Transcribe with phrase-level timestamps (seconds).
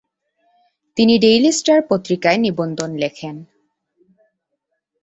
[0.97, 3.35] তিনি "Daily Star" পত্রিকায় নিবন্ধ লেখেন।